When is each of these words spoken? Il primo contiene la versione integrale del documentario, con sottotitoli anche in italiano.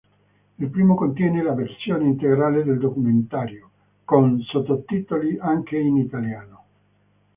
Il 0.57 0.67
primo 0.71 0.95
contiene 0.95 1.43
la 1.43 1.53
versione 1.53 2.05
integrale 2.05 2.63
del 2.63 2.79
documentario, 2.79 3.69
con 4.03 4.41
sottotitoli 4.41 5.37
anche 5.37 5.77
in 5.77 5.97
italiano. 5.97 6.63